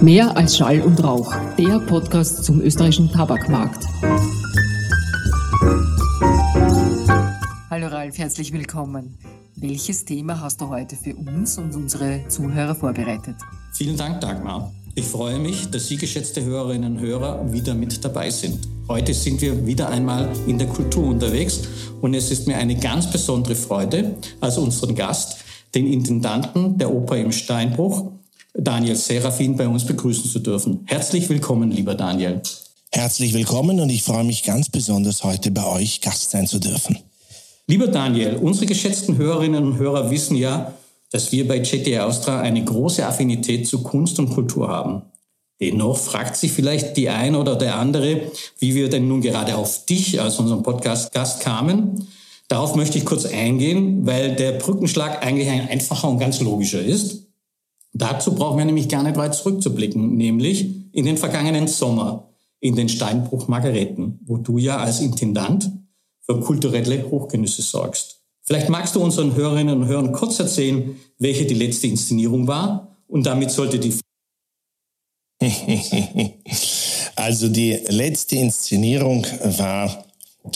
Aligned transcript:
Mehr 0.00 0.36
als 0.36 0.56
Schall 0.56 0.80
und 0.80 1.02
Rauch, 1.02 1.34
der 1.58 1.80
Podcast 1.80 2.44
zum 2.44 2.60
österreichischen 2.60 3.10
Tabakmarkt. 3.10 3.84
Hallo 7.68 7.88
Ralf, 7.88 8.16
herzlich 8.16 8.52
willkommen. 8.52 9.18
Welches 9.56 10.04
Thema 10.04 10.40
hast 10.40 10.60
du 10.60 10.68
heute 10.68 10.94
für 10.94 11.16
uns 11.16 11.58
und 11.58 11.74
unsere 11.74 12.20
Zuhörer 12.28 12.76
vorbereitet? 12.76 13.34
Vielen 13.72 13.96
Dank, 13.96 14.20
Dagmar. 14.20 14.72
Ich 14.94 15.04
freue 15.04 15.40
mich, 15.40 15.68
dass 15.70 15.88
Sie, 15.88 15.96
geschätzte 15.96 16.44
Hörerinnen 16.44 16.96
und 16.96 17.00
Hörer, 17.00 17.52
wieder 17.52 17.74
mit 17.74 18.04
dabei 18.04 18.30
sind. 18.30 18.68
Heute 18.88 19.12
sind 19.14 19.40
wir 19.40 19.66
wieder 19.66 19.88
einmal 19.88 20.30
in 20.46 20.58
der 20.58 20.68
Kultur 20.68 21.08
unterwegs 21.08 21.62
und 22.00 22.14
es 22.14 22.30
ist 22.30 22.46
mir 22.46 22.56
eine 22.56 22.76
ganz 22.76 23.10
besondere 23.10 23.56
Freude, 23.56 24.16
als 24.40 24.58
unseren 24.58 24.94
Gast, 24.94 25.38
den 25.74 25.86
Intendanten 25.86 26.78
der 26.78 26.92
Oper 26.92 27.16
im 27.16 27.32
Steinbruch, 27.32 28.12
Daniel 28.60 28.96
Serafin, 28.96 29.56
bei 29.56 29.68
uns 29.68 29.86
begrüßen 29.86 30.28
zu 30.28 30.40
dürfen. 30.40 30.80
Herzlich 30.86 31.28
willkommen, 31.28 31.70
lieber 31.70 31.94
Daniel. 31.94 32.42
Herzlich 32.90 33.32
willkommen 33.32 33.78
und 33.78 33.88
ich 33.88 34.02
freue 34.02 34.24
mich 34.24 34.42
ganz 34.42 34.68
besonders, 34.68 35.22
heute 35.22 35.52
bei 35.52 35.64
euch 35.64 36.00
Gast 36.00 36.32
sein 36.32 36.48
zu 36.48 36.58
dürfen. 36.58 36.98
Lieber 37.68 37.86
Daniel, 37.86 38.36
unsere 38.36 38.66
geschätzten 38.66 39.16
Hörerinnen 39.16 39.64
und 39.64 39.78
Hörer 39.78 40.10
wissen 40.10 40.36
ja, 40.36 40.74
dass 41.12 41.30
wir 41.30 41.46
bei 41.46 41.58
JT 41.58 42.00
Austria 42.00 42.40
eine 42.40 42.64
große 42.64 43.06
Affinität 43.06 43.68
zu 43.68 43.82
Kunst 43.84 44.18
und 44.18 44.30
Kultur 44.30 44.68
haben. 44.68 45.02
Dennoch 45.60 45.96
fragt 45.96 46.36
sich 46.36 46.50
vielleicht 46.50 46.96
die 46.96 47.08
eine 47.08 47.38
oder 47.38 47.54
der 47.54 47.76
andere, 47.76 48.22
wie 48.58 48.74
wir 48.74 48.88
denn 48.88 49.06
nun 49.06 49.20
gerade 49.20 49.56
auf 49.56 49.86
dich 49.86 50.20
als 50.20 50.38
unseren 50.40 50.64
Podcast-Gast 50.64 51.40
kamen. 51.40 52.08
Darauf 52.48 52.74
möchte 52.74 52.98
ich 52.98 53.04
kurz 53.04 53.24
eingehen, 53.24 54.04
weil 54.04 54.34
der 54.34 54.52
Brückenschlag 54.52 55.24
eigentlich 55.24 55.48
ein 55.48 55.68
einfacher 55.68 56.08
und 56.08 56.18
ganz 56.18 56.40
logischer 56.40 56.82
ist. 56.82 57.27
Dazu 57.98 58.34
brauchen 58.34 58.58
wir 58.58 58.64
nämlich 58.64 58.88
gar 58.88 59.02
nicht 59.02 59.16
weit 59.16 59.34
zurückzublicken, 59.34 60.16
nämlich 60.16 60.92
in 60.92 61.04
den 61.04 61.16
vergangenen 61.16 61.66
Sommer 61.66 62.28
in 62.60 62.76
den 62.76 62.88
Steinbruch 62.88 63.48
Margareten, 63.48 64.20
wo 64.24 64.36
du 64.36 64.58
ja 64.58 64.78
als 64.78 65.00
Intendant 65.00 65.70
für 66.22 66.40
kulturelle 66.40 67.10
Hochgenüsse 67.10 67.62
sorgst. 67.62 68.22
Vielleicht 68.42 68.68
magst 68.68 68.94
du 68.94 69.00
unseren 69.02 69.34
Hörerinnen 69.34 69.82
und 69.82 69.88
Hörern 69.88 70.12
kurz 70.12 70.38
erzählen, 70.38 70.96
welche 71.18 71.44
die 71.44 71.54
letzte 71.54 71.88
Inszenierung 71.88 72.46
war 72.46 72.96
und 73.08 73.26
damit 73.26 73.50
sollte 73.50 73.78
die 73.78 73.94
Also 77.16 77.48
die 77.48 77.72
letzte 77.88 78.36
Inszenierung 78.36 79.26
war 79.58 80.04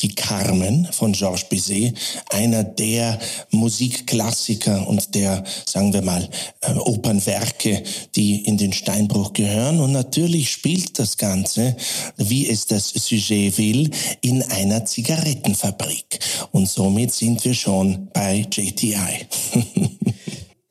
die 0.00 0.14
Carmen 0.14 0.88
von 0.92 1.12
Georges 1.12 1.44
Bizet, 1.48 1.94
einer 2.30 2.64
der 2.64 3.18
Musikklassiker 3.50 4.86
und 4.86 5.14
der, 5.14 5.44
sagen 5.66 5.92
wir 5.92 6.02
mal, 6.02 6.28
äh, 6.60 6.72
Opernwerke, 6.74 7.82
die 8.14 8.44
in 8.44 8.56
den 8.58 8.72
Steinbruch 8.72 9.32
gehören. 9.32 9.80
Und 9.80 9.92
natürlich 9.92 10.50
spielt 10.50 10.98
das 10.98 11.16
Ganze, 11.16 11.76
wie 12.16 12.48
es 12.48 12.66
das 12.66 12.88
Sujet 12.88 13.58
will, 13.58 13.90
in 14.20 14.42
einer 14.42 14.84
Zigarettenfabrik. 14.84 16.18
Und 16.50 16.68
somit 16.68 17.12
sind 17.12 17.44
wir 17.44 17.54
schon 17.54 18.08
bei 18.12 18.46
JTI. 18.50 19.26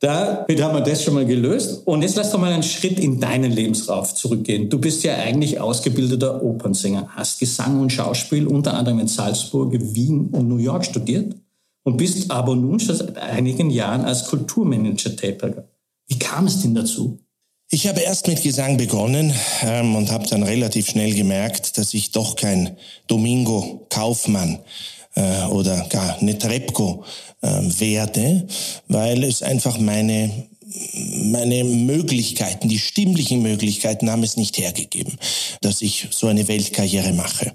Damit 0.02 0.60
haben 0.60 0.74
wir 0.74 0.80
das 0.80 1.04
schon 1.04 1.14
mal 1.14 1.24
gelöst. 1.24 1.86
Und 1.86 2.02
jetzt 2.02 2.16
lass 2.16 2.32
doch 2.32 2.40
mal 2.40 2.52
einen 2.52 2.64
Schritt 2.64 2.98
in 2.98 3.20
deinen 3.20 3.52
Lebensraum 3.52 4.04
zurückgehen. 4.04 4.68
Du 4.68 4.80
bist 4.80 5.04
ja 5.04 5.14
eigentlich 5.14 5.60
ausgebildeter 5.60 6.42
Opernsänger, 6.42 7.06
hast 7.10 7.38
Gesang 7.38 7.80
und 7.80 7.92
Schauspiel 7.92 8.48
unter 8.48 8.74
anderem 8.74 8.98
in 8.98 9.06
Salzburg, 9.06 9.72
Wien 9.72 10.30
und 10.32 10.48
New 10.48 10.56
York 10.56 10.84
studiert 10.84 11.36
und 11.84 11.98
bist 11.98 12.32
aber 12.32 12.56
nun 12.56 12.80
schon 12.80 12.96
seit 12.96 13.16
einigen 13.16 13.70
Jahren 13.70 14.04
als 14.04 14.26
Kulturmanager 14.26 15.14
tätig. 15.14 15.54
Wie 16.08 16.18
kam 16.18 16.46
es 16.46 16.62
denn 16.62 16.74
dazu? 16.74 17.20
Ich 17.70 17.86
habe 17.86 18.00
erst 18.00 18.26
mit 18.26 18.42
Gesang 18.42 18.76
begonnen 18.78 19.32
ähm, 19.62 19.94
und 19.94 20.10
habe 20.10 20.26
dann 20.26 20.42
relativ 20.42 20.88
schnell 20.88 21.14
gemerkt, 21.14 21.78
dass 21.78 21.94
ich 21.94 22.10
doch 22.10 22.34
kein 22.34 22.76
Domingo 23.06 23.86
Kaufmann 23.88 24.58
äh, 25.14 25.44
oder 25.46 25.86
gar 25.88 26.22
Netrebko 26.22 27.04
äh, 27.42 27.48
werde, 27.48 28.46
weil 28.88 29.24
es 29.24 29.42
einfach 29.42 29.78
meine 29.78 30.46
meine 31.14 31.64
Möglichkeiten, 31.64 32.68
die 32.68 32.78
stimmlichen 32.78 33.42
Möglichkeiten 33.42 34.10
haben 34.10 34.22
es 34.22 34.36
nicht 34.36 34.58
hergegeben, 34.58 35.14
dass 35.60 35.82
ich 35.82 36.08
so 36.10 36.26
eine 36.26 36.48
Weltkarriere 36.48 37.12
mache. 37.12 37.52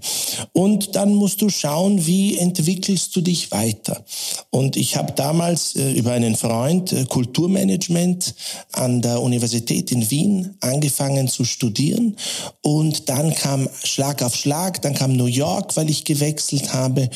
Und 0.53 0.95
dann 0.95 1.13
musst 1.15 1.41
du 1.41 1.49
schauen, 1.49 2.05
wie 2.05 2.37
entwickelst 2.37 3.15
du 3.15 3.21
dich 3.21 3.51
weiter. 3.51 4.03
Und 4.49 4.75
ich 4.75 4.95
habe 4.95 5.13
damals 5.13 5.75
äh, 5.75 5.91
über 5.93 6.11
einen 6.11 6.35
Freund 6.35 6.91
äh, 6.91 7.05
Kulturmanagement 7.05 8.35
an 8.73 9.01
der 9.01 9.21
Universität 9.21 9.91
in 9.91 10.09
Wien 10.09 10.55
angefangen 10.61 11.27
zu 11.27 11.45
studieren. 11.45 12.17
Und 12.61 13.09
dann 13.09 13.33
kam 13.33 13.69
Schlag 13.83 14.21
auf 14.21 14.35
Schlag, 14.35 14.81
dann 14.81 14.93
kam 14.93 15.15
New 15.15 15.25
York, 15.25 15.75
weil 15.77 15.89
ich 15.89 16.03
gewechselt 16.03 16.73
habe. 16.73 17.09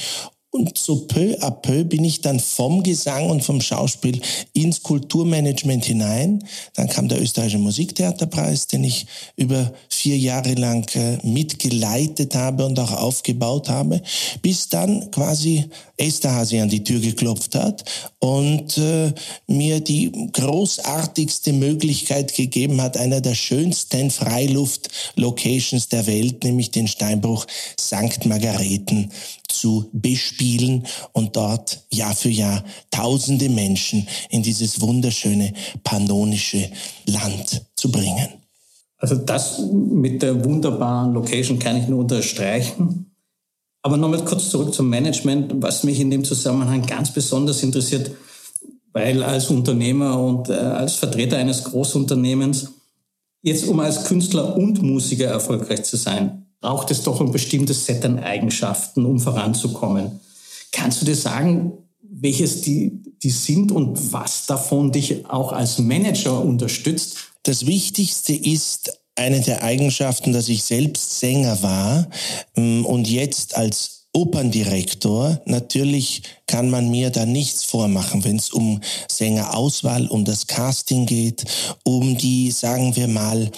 Und 0.53 0.78
so 0.78 0.97
peu 1.07 1.34
à 1.39 1.50
peu 1.50 1.85
bin 1.85 2.03
ich 2.03 2.19
dann 2.19 2.38
vom 2.38 2.84
Gesang 2.84 3.29
und 3.29 3.41
vom 3.41 3.62
Schauspiel 3.62 4.19
ins 4.51 4.84
Kulturmanagement 4.84 5.85
hinein. 5.85 6.44
Dann 6.73 6.89
kam 6.89 7.07
der 7.07 7.22
österreichische 7.22 7.57
Musiktheaterpreis, 7.57 8.67
den 8.67 8.84
ich 8.84 9.06
über 9.38 9.72
vier 9.88 10.17
Jahre 10.17 10.53
lang 10.56 10.94
äh, 10.95 11.25
mitgeleitet 11.25 12.35
habe 12.35 12.66
und 12.66 12.78
auch 12.81 12.91
aufgebaut 12.91 13.69
habe, 13.69 14.01
bis 14.41 14.67
dann 14.67 15.09
quasi 15.09 15.69
Esterhazy 15.95 16.59
an 16.59 16.69
die 16.69 16.84
Tür 16.84 17.00
geklopft 17.00 17.56
hat 17.56 17.85
und 18.19 18.78
äh, 18.78 19.13
mir 19.47 19.79
die 19.79 20.11
großartigste 20.34 21.53
Möglichkeit 21.53 22.35
gegeben 22.35 22.81
hat, 22.81 22.97
einer 22.97 23.22
der 23.22 23.35
schönsten 23.35 24.11
Freiluft-Locations 24.11 25.88
der 25.88 26.07
Welt, 26.07 26.44
nämlich 26.44 26.72
den 26.72 26.88
Steinbruch 26.90 27.45
St. 27.79 28.25
Margareten 28.25 29.11
zu 29.51 29.89
bespielen 29.94 30.85
und 31.13 31.35
dort 31.35 31.85
Jahr 31.91 32.16
für 32.16 32.29
Jahr 32.29 32.63
tausende 32.89 33.50
Menschen 33.50 34.07
in 34.29 34.44
dieses 34.44 34.81
wunderschöne 34.81 35.53
pannonische 35.84 36.69
Land 37.06 37.61
zu 37.75 37.91
bringen. 37.91 38.28
Also 38.97 39.16
das 39.16 39.59
mit 39.59 40.22
der 40.22 40.45
wunderbaren 40.45 41.13
Location 41.13 41.57
kann 41.57 41.78
ich 41.78 41.88
nur 41.88 42.00
unterstreichen. 42.00 43.11
Aber 43.81 43.97
nochmal 43.97 44.23
kurz 44.23 44.50
zurück 44.50 44.73
zum 44.73 44.90
Management, 44.90 45.53
was 45.57 45.84
mich 45.84 46.00
in 46.00 46.11
dem 46.11 46.23
Zusammenhang 46.23 46.85
ganz 46.85 47.11
besonders 47.11 47.63
interessiert, 47.63 48.11
weil 48.94 49.23
als 49.23 49.50
Unternehmer 49.50 50.19
und 50.19 50.50
äh, 50.50 50.53
als 50.53 50.95
Vertreter 50.95 51.38
eines 51.38 51.63
Großunternehmens, 51.63 52.73
jetzt 53.41 53.67
um 53.67 53.79
als 53.79 54.06
Künstler 54.06 54.56
und 54.56 54.84
Musiker 54.84 55.25
erfolgreich 55.25 55.84
zu 55.84 55.97
sein, 55.97 56.41
braucht 56.61 56.91
es 56.91 57.03
doch 57.03 57.19
ein 57.19 57.31
bestimmtes 57.31 57.85
Set 57.85 58.05
an 58.05 58.19
Eigenschaften, 58.19 59.05
um 59.05 59.19
voranzukommen. 59.19 60.19
Kannst 60.72 61.01
du 61.01 61.05
dir 61.05 61.16
sagen, 61.16 61.73
welches 62.01 62.61
die, 62.61 63.01
die 63.23 63.31
sind 63.31 63.72
und 63.72 64.13
was 64.13 64.45
davon 64.45 64.91
dich 64.91 65.25
auch 65.27 65.51
als 65.51 65.79
Manager 65.79 66.39
unterstützt? 66.39 67.17
Das 67.44 67.66
Wichtigste 67.66 68.33
ist 68.33 68.99
eine 69.16 69.41
der 69.41 69.63
Eigenschaften, 69.63 70.31
dass 70.31 70.47
ich 70.47 70.63
selbst 70.63 71.19
Sänger 71.19 71.61
war 71.63 72.07
mm, 72.55 72.85
und 72.85 73.09
jetzt 73.09 73.57
als 73.57 74.01
Operndirektor, 74.13 75.41
natürlich 75.45 76.23
kann 76.45 76.69
man 76.69 76.91
mir 76.91 77.11
da 77.11 77.25
nichts 77.25 77.63
vormachen, 77.63 78.25
wenn 78.25 78.35
es 78.35 78.49
um 78.49 78.81
Sängerauswahl, 79.09 80.07
um 80.07 80.25
das 80.25 80.47
Casting 80.47 81.05
geht, 81.05 81.45
um 81.85 82.17
die, 82.17 82.51
sagen 82.51 82.93
wir 82.97 83.07
mal, 83.07 83.49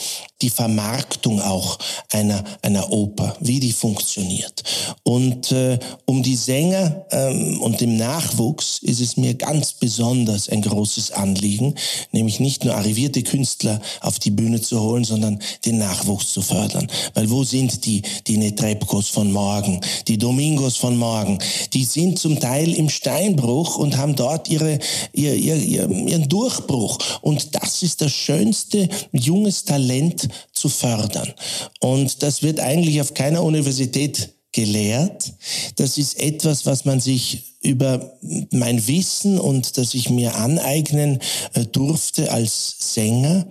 die 0.44 0.50
Vermarktung 0.50 1.42
auch 1.42 1.80
einer, 2.12 2.44
einer 2.62 2.92
Oper, 2.92 3.36
wie 3.40 3.62
die 3.62 3.72
funktioniert. 3.72 4.64
Und 5.04 5.52
äh, 5.54 5.80
um 6.06 6.22
die 6.22 6.36
Sänger 6.36 7.06
ähm, 7.12 7.62
und 7.62 7.80
dem 7.80 7.96
Nachwuchs 7.98 8.80
ist 8.80 9.00
es 9.00 9.16
mir 9.16 9.34
ganz 9.36 9.74
besonders 9.74 10.50
ein 10.50 10.62
großes 10.62 11.12
Anliegen, 11.12 11.76
nämlich 12.12 12.42
nicht 12.42 12.66
nur 12.66 12.76
arrivierte 12.76 13.24
Künstler 13.24 13.82
auf 14.02 14.20
die 14.20 14.32
Bühne 14.32 14.62
zu 14.62 14.82
holen, 14.82 15.06
sondern 15.06 15.40
den 15.66 15.78
Nachwuchs 15.78 16.34
zu 16.34 16.42
fördern. 16.42 16.88
Weil 17.14 17.30
wo 17.30 17.44
sind 17.46 17.86
die, 17.86 18.02
die 18.28 18.38
Netrebkos 18.38 19.08
von 19.10 19.32
morgen, 19.32 19.80
die 20.10 20.18
Domingos 20.18 20.76
von 20.76 20.98
morgen? 20.98 21.40
Die 21.72 21.86
sind 21.86 22.20
zum 22.20 22.40
Teil 22.42 22.74
im 22.74 22.90
Steinbruch 22.90 23.78
und 23.78 23.96
haben 23.96 24.18
dort 24.18 24.50
ihre, 24.50 24.80
ihr, 25.14 25.36
ihr, 25.36 25.58
ihren 25.58 26.28
Durchbruch. 26.28 26.98
Und 27.22 27.56
das 27.56 27.82
ist 27.82 28.02
das 28.02 28.12
schönste 28.12 28.90
junges 29.14 29.64
Talent 29.64 30.28
zu 30.64 30.70
fördern. 30.70 31.34
Und 31.82 32.24
das 32.24 32.42
wird 32.42 32.62
eigentlich 32.62 33.02
auf 33.02 33.14
keiner 33.14 33.44
Universität 33.44 34.30
gelehrt. 34.54 35.34
Das 35.76 35.98
ist 35.98 36.18
etwas, 36.18 36.66
was 36.66 36.86
man 36.86 37.02
sich 37.02 37.58
über 37.62 38.14
mein 38.52 38.88
Wissen 38.88 39.40
und 39.40 39.78
das 39.78 39.94
ich 39.94 40.10
mir 40.10 40.36
aneignen 40.36 41.20
äh, 41.54 41.66
durfte 41.66 42.32
als 42.32 42.94
Sänger, 42.94 43.46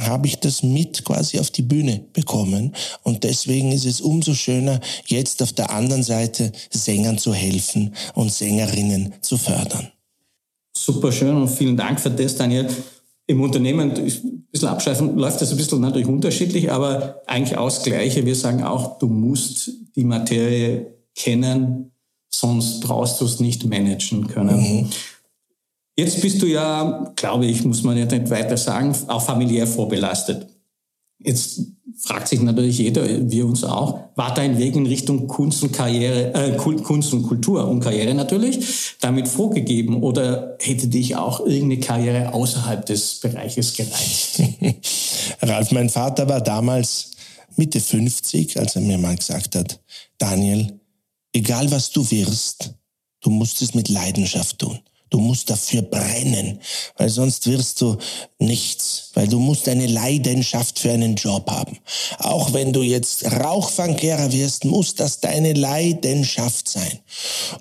habe 0.00 0.26
ich 0.26 0.40
das 0.40 0.64
mit 0.64 1.04
quasi 1.04 1.38
auf 1.38 1.50
die 1.50 1.62
Bühne 1.62 2.00
bekommen. 2.12 2.74
Und 3.04 3.22
deswegen 3.22 3.70
ist 3.70 3.84
es 3.84 4.00
umso 4.00 4.34
schöner, 4.34 4.80
jetzt 5.06 5.42
auf 5.42 5.52
der 5.52 5.70
anderen 5.70 6.02
Seite 6.02 6.50
Sängern 6.70 7.18
zu 7.18 7.32
helfen 7.32 7.94
und 8.14 8.32
Sängerinnen 8.32 9.14
zu 9.20 9.38
fördern. 9.38 9.92
Super 10.76 11.12
schön 11.12 11.36
und 11.36 11.48
vielen 11.48 11.76
Dank 11.76 12.00
für 12.00 12.10
das, 12.10 12.34
Daniel. 12.34 12.66
Im 13.28 13.40
Unternehmen 13.40 13.94
bisschen 14.52 14.68
abschweifen, 14.68 15.16
läuft 15.16 15.40
das 15.40 15.50
ein 15.50 15.56
bisschen 15.56 15.80
natürlich 15.80 16.06
unterschiedlich, 16.06 16.70
aber 16.70 17.22
eigentlich 17.26 17.58
aus 17.58 17.82
Gleiche. 17.82 18.24
Wir 18.26 18.36
sagen 18.36 18.62
auch, 18.62 18.98
du 18.98 19.08
musst 19.08 19.70
die 19.96 20.04
Materie 20.04 20.94
kennen, 21.14 21.92
sonst 22.28 22.80
brauchst 22.80 23.20
du 23.20 23.24
es 23.24 23.40
nicht 23.40 23.64
managen 23.64 24.28
können. 24.28 24.60
Mhm. 24.60 24.90
Jetzt 25.96 26.20
bist 26.22 26.40
du 26.40 26.46
ja, 26.46 27.12
glaube 27.16 27.46
ich, 27.46 27.64
muss 27.64 27.82
man 27.82 27.96
ja 27.96 28.06
nicht 28.06 28.30
weiter 28.30 28.56
sagen, 28.56 28.94
auch 29.08 29.22
familiär 29.22 29.66
vorbelastet. 29.66 30.46
Jetzt 31.18 31.62
fragt 31.98 32.28
sich 32.28 32.40
natürlich 32.40 32.78
jeder, 32.78 33.30
wir 33.30 33.46
uns 33.46 33.64
auch, 33.64 34.00
war 34.14 34.34
dein 34.34 34.58
Weg 34.58 34.76
in 34.76 34.86
Richtung 34.86 35.26
Kunst 35.26 35.62
und 35.62 35.72
Karriere, 35.72 36.34
äh, 36.34 36.56
Kunst 36.56 37.12
und 37.12 37.22
Kultur 37.22 37.66
und 37.68 37.80
Karriere 37.80 38.14
natürlich 38.14 38.96
damit 39.00 39.28
vorgegeben 39.28 40.02
oder 40.02 40.56
hätte 40.60 40.88
dich 40.88 41.16
auch 41.16 41.40
irgendeine 41.40 41.80
Karriere 41.80 42.34
außerhalb 42.34 42.84
des 42.86 43.20
Bereiches 43.20 43.74
gereizt? 43.74 44.42
Ralf, 45.42 45.70
mein 45.72 45.90
Vater 45.90 46.28
war 46.28 46.40
damals 46.40 47.12
Mitte 47.56 47.80
50, 47.80 48.58
als 48.58 48.76
er 48.76 48.82
mir 48.82 48.98
mal 48.98 49.16
gesagt 49.16 49.54
hat, 49.56 49.80
Daniel, 50.18 50.80
egal 51.32 51.70
was 51.70 51.90
du 51.90 52.08
wirst, 52.10 52.74
du 53.20 53.30
musst 53.30 53.62
es 53.62 53.74
mit 53.74 53.88
Leidenschaft 53.88 54.58
tun. 54.58 54.78
Du 55.12 55.20
musst 55.20 55.50
dafür 55.50 55.82
brennen, 55.82 56.58
weil 56.96 57.10
sonst 57.10 57.46
wirst 57.46 57.82
du 57.82 57.98
nichts, 58.38 59.10
weil 59.12 59.28
du 59.28 59.38
musst 59.38 59.68
eine 59.68 59.86
Leidenschaft 59.86 60.78
für 60.78 60.90
einen 60.90 61.16
Job 61.16 61.50
haben. 61.50 61.76
Auch 62.18 62.54
wenn 62.54 62.72
du 62.72 62.80
jetzt 62.80 63.26
Rauchfangkehrer 63.30 64.32
wirst, 64.32 64.64
muss 64.64 64.94
das 64.94 65.20
deine 65.20 65.52
Leidenschaft 65.52 66.66
sein. 66.66 66.98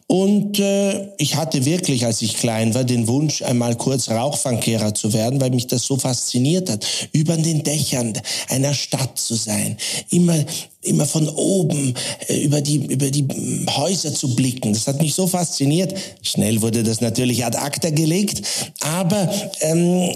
Und 0.07 0.59
äh, 0.59 1.09
ich 1.17 1.35
hatte 1.35 1.65
wirklich, 1.65 2.05
als 2.05 2.21
ich 2.21 2.37
klein 2.37 2.73
war, 2.73 2.85
den 2.85 3.09
Wunsch, 3.09 3.41
einmal 3.41 3.75
kurz 3.75 4.07
Rauchfangkehrer 4.07 4.95
zu 4.95 5.11
werden, 5.11 5.41
weil 5.41 5.49
mich 5.49 5.67
das 5.67 5.83
so 5.83 5.97
fasziniert 5.97 6.69
hat, 6.69 6.85
über 7.11 7.35
den 7.35 7.63
Dächern 7.63 8.13
einer 8.47 8.73
Stadt 8.73 9.19
zu 9.19 9.35
sein, 9.35 9.75
immer 10.09 10.37
immer 10.83 11.05
von 11.05 11.29
oben 11.29 11.93
äh, 12.27 12.41
über 12.41 12.61
die 12.61 12.77
über 12.77 13.11
die 13.11 13.27
Häuser 13.69 14.13
zu 14.13 14.35
blicken. 14.35 14.73
Das 14.73 14.87
hat 14.87 15.01
mich 15.01 15.13
so 15.13 15.27
fasziniert. 15.27 15.93
Schnell 16.21 16.61
wurde 16.61 16.83
das 16.83 17.01
natürlich 17.01 17.45
ad 17.45 17.57
acta 17.57 17.89
gelegt, 17.89 18.41
aber 18.79 19.31
ähm, 19.61 20.09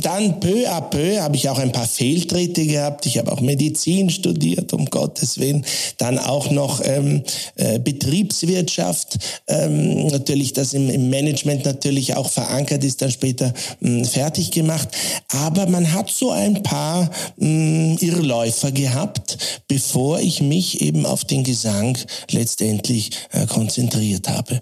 dann 0.00 0.40
peu 0.40 0.68
à 0.68 0.80
peu 0.80 1.20
habe 1.20 1.36
ich 1.36 1.48
auch 1.48 1.58
ein 1.58 1.72
paar 1.72 1.86
Fehltritte 1.86 2.66
gehabt. 2.66 3.06
Ich 3.06 3.18
habe 3.18 3.30
auch 3.32 3.40
Medizin 3.40 4.10
studiert, 4.10 4.72
um 4.72 4.86
Gottes 4.86 5.38
Willen. 5.38 5.64
Dann 5.98 6.18
auch 6.18 6.50
noch 6.50 6.80
ähm, 6.84 7.22
äh, 7.56 7.78
Betriebswirtschaft. 7.78 9.18
Ähm, 9.46 10.08
natürlich, 10.08 10.52
das 10.52 10.74
im, 10.74 10.90
im, 10.90 11.08
Management 11.10 11.64
natürlich 11.64 12.16
auch 12.16 12.28
verankert 12.28 12.84
ist, 12.84 13.02
dann 13.02 13.10
später 13.10 13.52
mh, 13.80 13.88
hm, 13.88 14.04
fertig 14.04 14.50
gemacht. 14.50 14.88
Aber 15.28 15.66
man 15.66 15.92
hat 15.92 16.10
so 16.10 16.30
ein 16.30 16.62
paar 16.62 17.10
mh, 17.36 17.46
hm, 17.46 17.98
Irrläufer 18.00 18.72
gehabt, 18.72 19.38
bevor 19.68 20.07
ich 20.16 20.40
mich 20.40 20.80
eben 20.80 21.06
auf 21.06 21.24
den 21.24 21.44
Gesang 21.44 21.96
letztendlich 22.30 23.10
äh, 23.32 23.46
konzentriert 23.46 24.28
habe. 24.28 24.60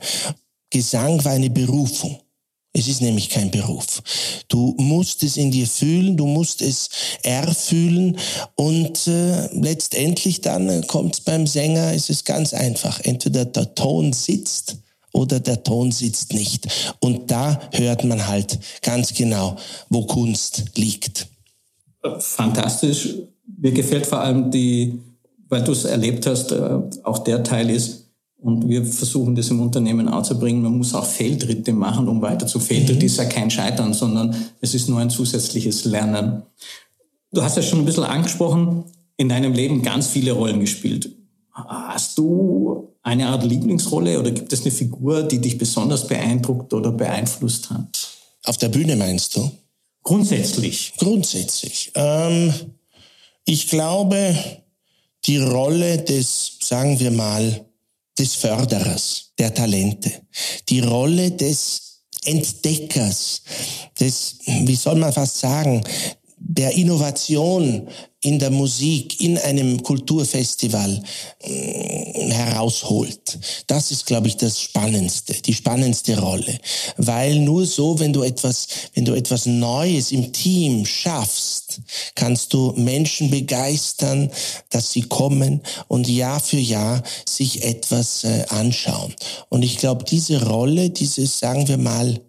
Gesang 0.70 1.24
war 1.24 1.32
eine 1.32 1.50
Berufung. 1.50 2.20
Es 2.72 2.88
ist 2.88 3.00
nämlich 3.00 3.30
kein 3.30 3.50
Beruf. 3.50 4.02
Du 4.48 4.74
musst 4.78 5.22
es 5.22 5.38
in 5.38 5.50
dir 5.50 5.66
fühlen, 5.66 6.14
du 6.14 6.26
musst 6.26 6.60
es 6.60 6.90
erfühlen 7.22 8.18
und 8.54 9.06
äh, 9.06 9.46
letztendlich 9.54 10.42
dann 10.42 10.68
äh, 10.68 10.82
kommt 10.86 11.24
beim 11.24 11.46
Sänger, 11.46 11.94
ist 11.94 12.10
es 12.10 12.24
ganz 12.24 12.52
einfach. 12.52 13.00
Entweder 13.00 13.46
der 13.46 13.74
Ton 13.74 14.12
sitzt 14.12 14.76
oder 15.12 15.40
der 15.40 15.62
Ton 15.62 15.90
sitzt 15.90 16.34
nicht. 16.34 16.68
Und 17.00 17.30
da 17.30 17.58
hört 17.72 18.04
man 18.04 18.26
halt 18.26 18.58
ganz 18.82 19.14
genau, 19.14 19.56
wo 19.88 20.04
Kunst 20.04 20.64
liegt. 20.74 21.28
Fantastisch. 22.18 23.14
Mir 23.58 23.72
gefällt 23.72 24.06
vor 24.06 24.20
allem 24.20 24.50
die, 24.50 25.00
weil 25.56 25.64
du 25.64 25.72
es 25.72 25.86
erlebt 25.86 26.26
hast, 26.26 26.52
äh, 26.52 26.78
auch 27.02 27.18
der 27.18 27.42
Teil 27.42 27.70
ist, 27.70 28.02
und 28.38 28.68
wir 28.68 28.84
versuchen 28.84 29.34
das 29.34 29.48
im 29.48 29.60
Unternehmen 29.60 30.08
anzubringen. 30.08 30.62
Man 30.62 30.76
muss 30.76 30.94
auch 30.94 31.06
Fehltritte 31.06 31.72
machen, 31.72 32.06
um 32.06 32.20
weiter 32.20 32.46
zu. 32.46 32.60
Fehltritt 32.60 32.98
mhm. 32.98 33.06
ist 33.06 33.16
ja 33.16 33.24
kein 33.24 33.50
Scheitern, 33.50 33.94
sondern 33.94 34.36
es 34.60 34.74
ist 34.74 34.88
nur 34.88 35.00
ein 35.00 35.08
zusätzliches 35.08 35.86
Lernen. 35.86 36.42
Du 37.32 37.42
hast 37.42 37.56
ja 37.56 37.62
schon 37.62 37.80
ein 37.80 37.84
bisschen 37.86 38.04
angesprochen, 38.04 38.84
in 39.16 39.30
deinem 39.30 39.54
Leben 39.54 39.82
ganz 39.82 40.08
viele 40.08 40.32
Rollen 40.32 40.60
gespielt. 40.60 41.10
Hast 41.50 42.18
du 42.18 42.92
eine 43.02 43.28
Art 43.28 43.42
Lieblingsrolle 43.42 44.20
oder 44.20 44.30
gibt 44.30 44.52
es 44.52 44.60
eine 44.60 44.70
Figur, 44.70 45.22
die 45.22 45.40
dich 45.40 45.56
besonders 45.56 46.06
beeindruckt 46.06 46.74
oder 46.74 46.92
beeinflusst 46.92 47.70
hat? 47.70 48.10
Auf 48.44 48.58
der 48.58 48.68
Bühne 48.68 48.96
meinst 48.96 49.34
du? 49.34 49.50
Grundsätzlich. 50.02 50.92
Grundsätzlich. 50.98 51.90
Ähm, 51.94 52.52
ich 53.46 53.68
glaube, 53.68 54.36
die 55.26 55.38
Rolle 55.38 55.98
des, 55.98 56.58
sagen 56.62 56.98
wir 57.00 57.10
mal, 57.10 57.66
des 58.18 58.34
Förderers 58.34 59.32
der 59.38 59.52
Talente, 59.52 60.10
die 60.68 60.80
Rolle 60.80 61.32
des 61.32 62.02
Entdeckers, 62.24 63.42
des, 64.00 64.38
wie 64.46 64.76
soll 64.76 64.96
man 64.96 65.12
fast 65.12 65.38
sagen, 65.38 65.84
der 66.38 66.72
Innovation 66.72 67.88
in 68.22 68.38
der 68.38 68.50
Musik, 68.50 69.20
in 69.20 69.38
einem 69.38 69.82
Kulturfestival 69.82 71.02
äh, 71.40 72.30
herausholt. 72.30 73.38
Das 73.68 73.90
ist, 73.90 74.04
glaube 74.04 74.26
ich, 74.28 74.36
das 74.36 74.60
Spannendste, 74.60 75.34
die 75.34 75.54
spannendste 75.54 76.18
Rolle. 76.18 76.58
Weil 76.96 77.38
nur 77.38 77.64
so, 77.66 77.98
wenn 78.00 78.12
du 78.12 78.22
etwas, 78.22 78.66
wenn 78.94 79.04
du 79.04 79.14
etwas 79.14 79.46
Neues 79.46 80.12
im 80.12 80.32
Team 80.32 80.84
schaffst, 80.84 81.80
kannst 82.14 82.52
du 82.52 82.72
Menschen 82.76 83.30
begeistern, 83.30 84.30
dass 84.70 84.92
sie 84.92 85.02
kommen 85.02 85.62
und 85.88 86.08
Jahr 86.08 86.40
für 86.40 86.58
Jahr 86.58 87.02
sich 87.28 87.64
etwas 87.64 88.24
äh, 88.24 88.44
anschauen. 88.48 89.14
Und 89.50 89.62
ich 89.62 89.78
glaube, 89.78 90.04
diese 90.04 90.44
Rolle, 90.46 90.90
dieses, 90.90 91.38
sagen 91.38 91.68
wir 91.68 91.78
mal, 91.78 92.20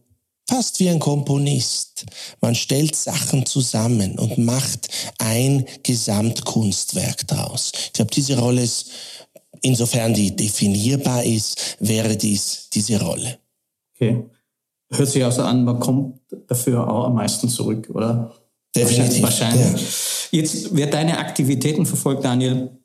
Fast 0.50 0.80
wie 0.80 0.90
ein 0.90 1.00
Komponist. 1.00 2.06
Man 2.40 2.56
stellt 2.56 2.96
Sachen 2.96 3.46
zusammen 3.46 4.18
und 4.18 4.38
macht 4.38 4.88
ein 5.20 5.66
Gesamtkunstwerk 5.84 7.28
daraus. 7.28 7.72
Ich 7.88 7.94
glaube, 7.94 8.12
diese 8.12 8.40
Rolle 8.40 8.62
ist, 8.62 8.92
insofern 9.62 10.14
die 10.14 10.36
definierbar 10.36 11.24
ist, 11.24 11.78
wäre 11.80 12.16
dies 12.16 12.70
diese 12.74 13.02
Rolle. 13.02 13.40
Okay. 13.96 14.24
Hört 14.90 15.10
sich 15.10 15.24
also 15.24 15.42
an, 15.42 15.66
man 15.66 15.80
kommt 15.80 16.20
dafür 16.48 16.90
auch 16.90 17.06
am 17.06 17.16
meisten 17.16 17.50
zurück, 17.50 17.90
oder? 17.94 18.34
Definitiv. 18.74 19.24
Wahrscheinlich. 19.24 19.82
Ja. 20.32 20.40
Jetzt, 20.40 20.76
wer 20.76 20.88
deine 20.88 21.18
Aktivitäten 21.18 21.86
verfolgt, 21.86 22.24
Daniel, 22.24 22.77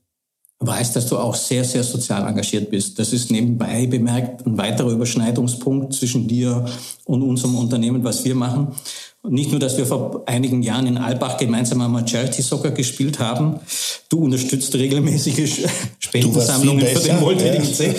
weiß, 0.66 0.92
dass 0.92 1.07
du 1.07 1.19
auch 1.19 1.35
sehr, 1.35 1.64
sehr 1.64 1.83
sozial 1.83 2.26
engagiert 2.26 2.71
bist. 2.71 2.99
Das 2.99 3.12
ist 3.12 3.31
nebenbei 3.31 3.87
bemerkt 3.87 4.47
ein 4.47 4.57
weiterer 4.57 4.90
Überschneidungspunkt 4.90 5.95
zwischen 5.95 6.28
dir 6.28 6.64
und 7.04 7.23
unserem 7.23 7.57
Unternehmen, 7.57 8.04
was 8.04 8.25
wir 8.25 8.35
machen. 8.35 8.69
nicht 9.28 9.50
nur, 9.50 9.61
dass 9.61 9.76
wir 9.76 9.87
vor 9.87 10.23
einigen 10.26 10.62
Jahren 10.62 10.87
in 10.87 10.99
Albach 10.99 11.37
gemeinsam 11.37 11.81
einmal 11.81 12.07
Charity 12.07 12.42
Soccer 12.42 12.71
gespielt 12.73 13.19
haben. 13.19 13.61
Du 14.09 14.25
unterstützt 14.25 14.75
regelmäßige 14.75 15.66
Spendensammlungen 15.99 16.87
für 16.87 17.00
den 17.00 17.21
wohltätigen 17.21 17.66
ja. 17.66 17.73
Zweck. 17.73 17.97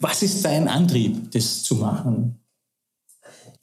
Was 0.00 0.22
ist 0.22 0.44
dein 0.44 0.68
Antrieb, 0.68 1.30
das 1.32 1.62
zu 1.62 1.76
machen? 1.76 2.38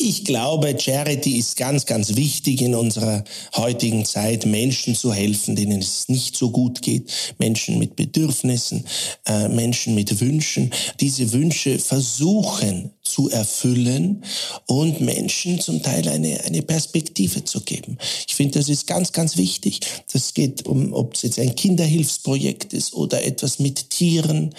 Ich 0.05 0.25
glaube, 0.25 0.77
Charity 0.77 1.37
ist 1.37 1.55
ganz, 1.55 1.85
ganz 1.85 2.17
wichtig 2.17 2.61
in 2.61 2.75
unserer 2.75 3.23
heutigen 3.55 4.03
Zeit, 4.03 4.45
Menschen 4.45 4.95
zu 4.95 5.13
helfen, 5.13 5.55
denen 5.55 5.79
es 5.79 6.09
nicht 6.09 6.35
so 6.35 6.51
gut 6.51 6.81
geht, 6.81 7.09
Menschen 7.37 7.79
mit 7.79 7.95
Bedürfnissen, 7.95 8.83
äh, 9.25 9.47
Menschen 9.47 9.95
mit 9.95 10.19
Wünschen, 10.19 10.71
diese 10.99 11.31
Wünsche 11.31 11.79
versuchen 11.79 12.91
zu 13.01 13.29
erfüllen 13.29 14.25
und 14.67 14.99
Menschen 14.99 15.61
zum 15.61 15.81
Teil 15.81 16.09
eine, 16.09 16.43
eine 16.43 16.63
Perspektive 16.63 17.45
zu 17.45 17.61
geben. 17.61 17.97
Ich 18.27 18.35
finde, 18.35 18.59
das 18.59 18.67
ist 18.67 18.87
ganz, 18.87 19.13
ganz 19.13 19.37
wichtig. 19.37 19.79
Das 20.11 20.33
geht 20.33 20.65
um, 20.65 20.93
ob 20.93 21.13
es 21.13 21.21
jetzt 21.21 21.39
ein 21.39 21.55
Kinderhilfsprojekt 21.55 22.73
ist 22.73 22.93
oder 22.93 23.23
etwas 23.23 23.59
mit 23.59 23.89
Tieren. 23.89 24.53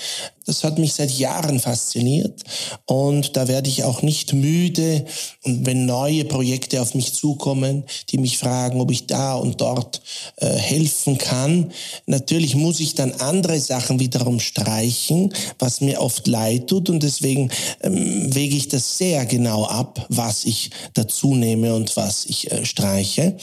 Das 0.47 0.65
hat 0.65 0.79
mich 0.79 0.95
seit 0.95 1.11
Jahren 1.11 1.59
fasziniert 1.61 2.43
und 2.87 3.37
da 3.37 3.49
werde 3.49 3.69
ich 3.69 3.85
auch 3.85 4.03
nicht 4.03 4.33
müde, 4.33 5.05
wenn 5.45 5.87
neue 5.87 6.25
Projekte 6.25 6.83
auf 6.83 6.95
mich 6.95 7.15
zukommen, 7.15 7.85
die 8.11 8.19
mich 8.19 8.39
fragen, 8.39 8.81
ob 8.81 8.91
ich 8.91 9.07
da 9.07 9.35
und 9.35 9.61
dort 9.61 10.03
äh, 10.37 10.47
helfen 10.47 11.19
kann. 11.19 11.73
Natürlich 12.07 12.55
muss 12.55 12.81
ich 12.81 12.95
dann 12.95 13.13
andere 13.13 13.59
Sachen 13.61 14.01
wiederum 14.01 14.41
streichen, 14.41 15.33
was 15.59 15.81
mir 15.81 16.01
oft 16.01 16.27
leid 16.27 16.69
tut 16.69 16.91
und 16.91 17.03
deswegen 17.03 17.51
ähm, 17.83 18.35
wege 18.35 18.57
ich 18.57 18.69
das 18.69 18.99
sehr 18.99 19.25
genau 19.27 19.65
ab, 19.65 20.05
was 20.09 20.45
ich 20.45 20.71
dazu 20.95 21.35
nehme 21.35 21.75
und 21.75 21.97
was 21.97 22.27
ich 22.27 22.51
äh, 22.51 22.65
streiche. 22.65 23.37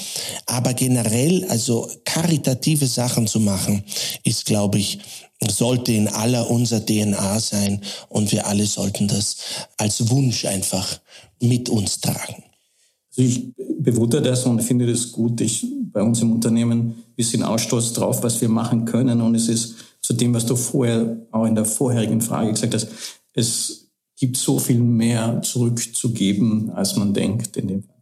Aber 0.46 0.74
generell, 0.74 1.46
also 1.50 1.89
karitative 2.05 2.88
Sachen 2.88 3.27
zu 3.27 3.39
machen, 3.39 3.84
ist, 4.24 4.46
glaube 4.46 4.79
ich, 4.79 5.00
sollte 5.50 5.91
in 5.91 6.07
aller 6.07 6.50
unser 6.50 6.86
DNA 6.86 7.39
sein 7.39 7.81
und 8.10 8.31
wir 8.31 8.48
alle 8.48 8.65
sollten 8.65 9.07
das 9.07 9.38
als 9.77 10.10
Wunsch 10.10 10.45
einfach 10.45 11.00
mit 11.39 11.69
uns 11.69 12.00
tragen. 12.00 12.43
Also 13.10 13.21
ich 13.29 13.53
bewundere 13.79 14.21
das 14.21 14.45
und 14.45 14.62
finde 14.62 14.86
das 14.86 15.12
gut. 15.12 15.41
Ich 15.41 15.65
bei 15.91 16.01
uns 16.01 16.21
im 16.21 16.31
Unternehmen. 16.31 17.03
Wir 17.15 17.25
sind 17.25 17.43
auch 17.43 17.60
drauf, 17.60 18.24
was 18.24 18.41
wir 18.41 18.50
machen 18.50 18.86
können. 18.86 19.21
Und 19.21 19.36
es 19.36 19.48
ist 19.48 19.75
zu 20.01 20.13
dem, 20.13 20.33
was 20.33 20.45
du 20.45 20.55
vorher 20.55 21.17
auch 21.31 21.45
in 21.45 21.55
der 21.55 21.65
vorherigen 21.65 22.21
Frage 22.21 22.51
gesagt 22.51 22.74
hast, 22.74 22.88
es 23.33 23.88
gibt 24.17 24.38
so 24.38 24.60
viel 24.60 24.79
mehr 24.79 25.41
zurückzugeben, 25.41 26.69
als 26.71 26.95
man 26.95 27.13
denkt 27.13 27.57
in 27.57 27.67
dem 27.67 27.83
Fall. 27.83 27.95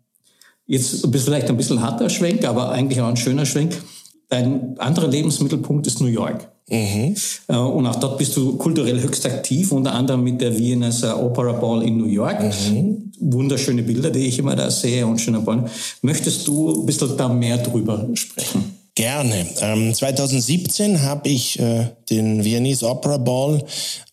Jetzt 0.66 1.08
vielleicht 1.12 1.50
ein 1.50 1.58
bisschen 1.58 1.82
harter 1.82 2.10
Schwenk, 2.10 2.46
aber 2.46 2.72
eigentlich 2.72 3.02
auch 3.02 3.08
ein 3.08 3.18
schöner 3.18 3.46
Schwenk. 3.46 3.82
Dein 4.28 4.78
anderer 4.78 5.08
Lebensmittelpunkt 5.08 5.88
ist 5.88 6.02
New 6.02 6.08
York. 6.08 6.49
Mhm. 6.70 7.16
Äh, 7.48 7.56
und 7.56 7.88
auch 7.88 7.96
dort 7.96 8.18
bist 8.18 8.36
du 8.36 8.58
kulturell 8.58 9.02
höchst 9.02 9.26
aktiv, 9.26 9.72
unter 9.72 9.94
anderem 9.94 10.24
mit 10.24 10.40
der 10.42 10.58
Vienna 10.58 10.90
Opera 11.16 11.54
Ball 11.54 11.84
in 11.84 11.98
New 11.98 12.06
York. 12.06 12.42
Mhm. 12.42 13.12
Wunderschöne 13.20 13.84
Bilder, 13.84 14.10
die 14.10 14.28
ich 14.28 14.40
immer 14.40 14.56
da 14.56 14.70
sehe 14.70 15.06
und 15.06 15.20
schöne 15.20 15.40
Ball. 15.42 15.70
Möchtest 16.02 16.48
du 16.48 16.82
ein 16.82 16.86
bisschen 16.86 17.18
da 17.18 17.28
mehr 17.28 17.58
drüber 17.58 18.08
sprechen? 18.14 18.80
Gerne. 19.00 19.48
Ähm, 19.62 19.94
2017 19.94 21.04
habe 21.04 21.30
ich 21.30 21.58
äh, 21.58 21.88
den 22.10 22.44
Viennese 22.44 22.86
Opera 22.86 23.18
Ball 23.18 23.64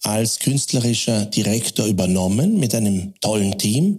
als 0.05 0.39
künstlerischer 0.39 1.27
Direktor 1.27 1.87
übernommen 1.87 2.61
mit 2.61 2.73
einem 2.73 3.13
tollen 3.21 3.59
Team, 3.59 3.99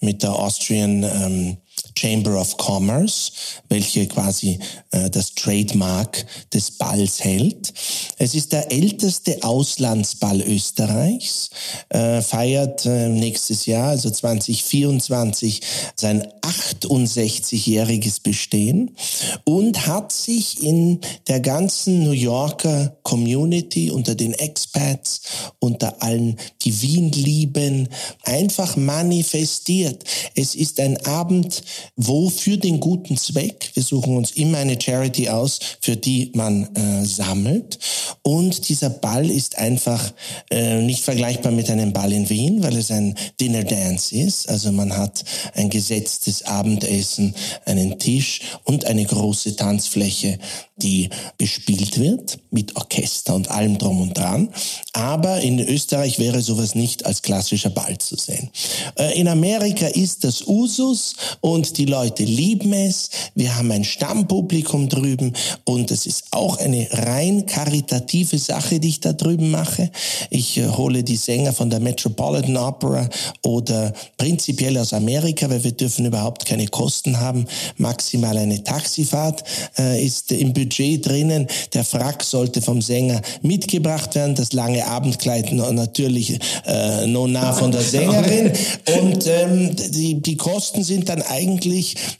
mit 0.00 0.22
der 0.22 0.32
Austrian 0.32 1.02
ähm, 1.02 1.56
Chamber 1.98 2.40
of 2.40 2.56
Commerce, 2.58 3.32
welche 3.68 4.06
quasi 4.06 4.58
äh, 4.92 5.10
das 5.10 5.34
Trademark 5.34 6.24
des 6.52 6.70
Balls 6.72 7.24
hält. 7.24 7.72
Es 8.18 8.34
ist 8.34 8.52
der 8.52 8.70
älteste 8.70 9.42
Auslandsball 9.42 10.40
Österreichs, 10.42 11.50
äh, 11.88 12.22
feiert 12.22 12.86
äh, 12.86 13.08
nächstes 13.08 13.66
Jahr, 13.66 13.88
also 13.88 14.10
2024, 14.10 15.60
sein 15.96 16.26
68-jähriges 16.42 18.22
Bestehen 18.22 18.96
und 19.44 19.86
hat 19.86 20.12
sich 20.12 20.62
in 20.62 21.00
der 21.26 21.40
ganzen 21.40 22.04
New 22.04 22.12
Yorker 22.12 22.96
Community, 23.02 23.90
unter 23.90 24.14
den 24.14 24.34
Expats, 24.34 25.22
unter 25.58 26.02
allen, 26.02 26.36
die 26.62 26.80
Wien 26.82 27.10
lieben, 27.12 27.88
einfach 28.22 28.76
manifestiert. 28.76 30.04
Es 30.34 30.54
ist 30.54 30.80
ein 30.80 30.96
Abend, 31.06 31.62
wo 31.96 32.28
für 32.28 32.56
den 32.58 32.80
guten 32.80 33.16
Zweck, 33.16 33.70
wir 33.74 33.82
suchen 33.82 34.16
uns 34.16 34.32
immer 34.32 34.58
eine 34.58 34.80
Charity 34.80 35.28
aus, 35.28 35.58
für 35.80 35.96
die 35.96 36.30
man 36.34 36.74
äh, 36.74 37.04
sammelt. 37.04 37.78
Und 38.22 38.68
dieser 38.68 38.90
Ball 38.90 39.30
ist 39.30 39.58
einfach 39.58 40.12
äh, 40.50 40.80
nicht 40.82 41.02
vergleichbar 41.02 41.52
mit 41.52 41.70
einem 41.70 41.92
Ball 41.92 42.12
in 42.12 42.28
Wien, 42.28 42.62
weil 42.62 42.76
es 42.76 42.90
ein 42.90 43.14
Dinner 43.40 43.64
Dance 43.64 44.14
ist. 44.14 44.48
Also 44.48 44.72
man 44.72 44.96
hat 44.96 45.24
ein 45.54 45.70
gesetztes 45.70 46.42
Abendessen, 46.44 47.34
einen 47.64 47.98
Tisch 47.98 48.40
und 48.64 48.84
eine 48.84 49.04
große 49.04 49.56
Tanzfläche, 49.56 50.38
die 50.76 51.10
bespielt 51.36 51.98
wird 51.98 52.38
mit 52.50 52.76
Orchester 52.76 53.34
und 53.34 53.50
allem 53.50 53.78
drum 53.78 54.00
und 54.00 54.16
dran. 54.16 54.48
Aber 54.92 55.40
in 55.40 55.58
Österreich 55.58 56.18
wäre 56.18 56.40
sowas 56.40 56.74
nicht 56.74 57.04
als 57.06 57.22
klassischer 57.22 57.70
Ball 57.70 57.98
zu 57.98 58.16
sehen. 58.16 58.50
Äh, 58.96 59.18
in 59.18 59.28
Amerika 59.28 59.86
ist 59.86 60.24
das 60.24 60.46
Usus 60.46 61.14
und 61.40 61.77
die 61.78 61.84
Leute 61.84 62.24
lieben 62.24 62.72
es. 62.72 63.10
Wir 63.34 63.56
haben 63.56 63.70
ein 63.70 63.84
Stammpublikum 63.84 64.88
drüben 64.88 65.32
und 65.64 65.90
es 65.92 66.06
ist 66.06 66.24
auch 66.32 66.58
eine 66.58 66.88
rein 66.90 67.46
karitative 67.46 68.36
Sache, 68.38 68.80
die 68.80 68.88
ich 68.88 69.00
da 69.00 69.12
drüben 69.12 69.50
mache. 69.50 69.90
Ich 70.30 70.58
äh, 70.58 70.66
hole 70.66 71.04
die 71.04 71.16
Sänger 71.16 71.52
von 71.52 71.70
der 71.70 71.78
Metropolitan 71.78 72.56
Opera 72.56 73.08
oder 73.42 73.92
prinzipiell 74.16 74.76
aus 74.78 74.92
Amerika, 74.92 75.48
weil 75.48 75.62
wir 75.62 75.72
dürfen 75.72 76.04
überhaupt 76.06 76.44
keine 76.46 76.66
Kosten 76.66 77.20
haben. 77.20 77.46
Maximal 77.76 78.36
eine 78.36 78.62
Taxifahrt 78.62 79.44
äh, 79.78 80.04
ist 80.04 80.32
im 80.32 80.52
Budget 80.52 81.06
drinnen. 81.06 81.46
Der 81.74 81.84
Frack 81.84 82.24
sollte 82.24 82.60
vom 82.60 82.82
Sänger 82.82 83.22
mitgebracht 83.42 84.16
werden, 84.16 84.34
das 84.34 84.52
lange 84.52 84.84
Abendkleid 84.84 85.52
natürlich 85.52 86.38
äh, 86.66 87.06
nur 87.06 87.28
nah 87.28 87.52
von 87.52 87.70
der 87.70 87.80
Sängerin. 87.82 88.52
Und 89.00 89.26
ähm, 89.28 89.76
die, 89.90 90.20
die 90.20 90.36
Kosten 90.36 90.82
sind 90.82 91.08
dann 91.08 91.22
eigentlich, 91.22 91.67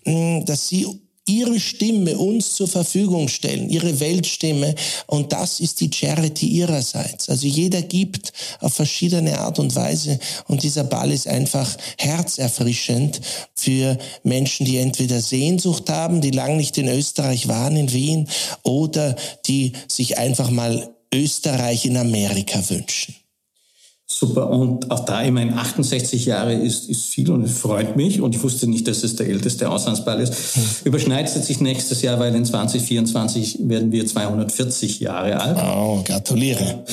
mh, 0.05 0.45
dass 0.45 0.69
sie 0.69 0.87
ihre 1.28 1.61
Stimme 1.61 2.19
uns 2.19 2.55
zur 2.55 2.69
Verfügung 2.69 3.28
stellen, 3.28 3.69
ihre 3.69 4.00
Weltstimme. 4.00 4.75
Und 5.07 5.33
das 5.33 5.61
ist 5.61 5.81
die 5.81 5.90
Charity 5.93 6.47
ihrerseits. 6.47 7.28
Also 7.28 7.47
jeder 7.47 7.83
gibt 7.83 8.33
auf 8.61 8.75
verschiedene 8.75 9.38
Art 9.38 9.59
und 9.59 9.75
Weise. 9.76 10.19
Und 10.47 10.62
dieser 10.62 10.85
Ball 10.85 11.12
ist 11.12 11.28
einfach 11.28 11.76
herzerfrischend 11.99 13.21
für 13.55 13.99
Menschen, 14.23 14.64
die 14.64 14.78
entweder 14.78 15.21
Sehnsucht 15.21 15.90
haben, 15.90 16.21
die 16.21 16.31
lang 16.31 16.57
nicht 16.57 16.78
in 16.78 16.88
Österreich 16.88 17.49
waren, 17.49 17.76
in 17.76 17.93
Wien, 17.93 18.28
oder 18.62 19.14
die 19.47 19.73
sich 19.87 20.19
einfach 20.19 20.50
mal 20.50 20.95
Österreich 21.12 21.87
in 21.87 21.97
Amerika 21.97 22.62
wünschen. 22.69 23.14
Super. 24.10 24.48
Und 24.48 24.90
auch 24.90 25.04
da, 25.04 25.22
ich 25.22 25.30
meine, 25.30 25.56
68 25.56 26.24
Jahre 26.24 26.54
ist, 26.54 26.88
ist 26.88 27.04
viel 27.04 27.30
und 27.30 27.44
es 27.44 27.58
freut 27.58 27.94
mich. 27.94 28.22
Und 28.22 28.34
ich 28.34 28.42
wusste 28.42 28.66
nicht, 28.66 28.88
dass 28.88 29.04
es 29.04 29.16
der 29.16 29.28
älteste 29.28 29.68
Auslandsball 29.70 30.18
ist. 30.20 30.56
Hm. 30.56 30.62
Überschneidet 30.84 31.44
sich 31.44 31.60
nächstes 31.60 32.00
Jahr, 32.00 32.18
weil 32.18 32.34
in 32.34 32.44
2024 32.44 33.68
werden 33.68 33.92
wir 33.92 34.06
240 34.06 35.00
Jahre 35.00 35.40
alt. 35.40 35.58
Oh, 35.58 36.02
gratuliere. 36.04 36.84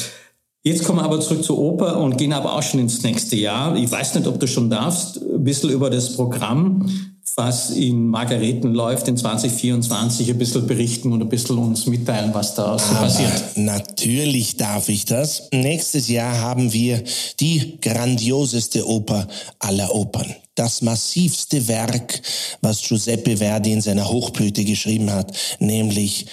Jetzt 0.64 0.84
kommen 0.84 1.00
wir 1.00 1.04
aber 1.04 1.22
zurück 1.22 1.44
zur 1.44 1.58
Oper 1.58 2.00
und 2.00 2.18
gehen 2.18 2.34
aber 2.34 2.54
auch 2.54 2.64
schon 2.64 2.82
ins 2.82 3.02
nächste 3.04 3.38
Jahr. 3.38 3.76
Ich 3.78 3.90
weiß 3.90 4.16
nicht, 4.16 4.28
ob 4.28 4.40
du 4.40 4.48
schon 4.48 4.70
darfst, 4.70 5.22
ein 5.22 5.44
bisschen 5.44 5.70
über 5.70 5.90
das 5.90 6.14
Programm 6.16 7.15
was 7.36 7.72
in 7.72 8.08
Margareten 8.08 8.74
läuft 8.74 9.10
in 9.10 9.18
2024, 9.18 10.30
ein 10.30 10.38
bisschen 10.38 10.66
berichten 10.66 11.12
und 11.12 11.22
ein 11.22 11.28
bisschen 11.28 11.58
uns 11.58 11.86
mitteilen, 11.86 12.34
was 12.34 12.56
da 12.56 12.80
so 12.80 12.96
passiert. 12.96 13.58
Natürlich 13.58 14.56
darf 14.56 14.88
ich 14.88 15.04
das. 15.04 15.50
Nächstes 15.52 16.08
Jahr 16.08 16.40
haben 16.40 16.72
wir 16.72 17.04
die 17.42 17.78
grandioseste 17.82 18.88
Oper 18.88 19.28
aller 19.60 19.94
Opern. 19.94 20.34
Das 20.56 20.82
massivste 20.82 21.68
Werk, 21.68 22.22
was 22.62 22.82
Giuseppe 22.82 23.36
Verdi 23.36 23.74
in 23.74 23.82
seiner 23.82 24.08
Hochblüte 24.08 24.64
geschrieben 24.64 25.12
hat, 25.12 25.36
nämlich 25.60 26.28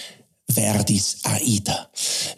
Verdis 0.55 1.19
Aida. 1.25 1.89